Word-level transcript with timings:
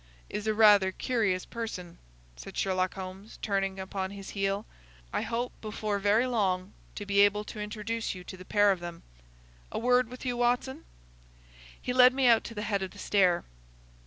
"Is 0.31 0.47
a 0.47 0.55
rather 0.55 0.91
curious 0.91 1.45
person," 1.45 1.99
said 2.35 2.57
Sherlock 2.57 2.95
Holmes, 2.95 3.37
turning 3.43 3.79
upon 3.79 4.09
his 4.09 4.31
heel. 4.31 4.65
"I 5.13 5.21
hope 5.21 5.51
before 5.61 5.99
very 5.99 6.25
long 6.25 6.73
to 6.95 7.05
be 7.05 7.19
able 7.21 7.43
to 7.43 7.61
introduce 7.61 8.15
you 8.15 8.23
to 8.23 8.35
the 8.35 8.43
pair 8.43 8.71
of 8.71 8.79
them.—A 8.79 9.77
word 9.77 10.09
with 10.09 10.25
you, 10.25 10.35
Watson." 10.37 10.85
He 11.79 11.93
led 11.93 12.15
me 12.15 12.25
out 12.25 12.43
to 12.45 12.55
the 12.55 12.63
head 12.63 12.81
of 12.81 12.89
the 12.89 12.97
stair. 12.97 13.43